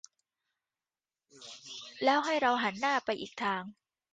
[2.03, 3.63] แล้วให้เราหันหน้าไปอีกทาง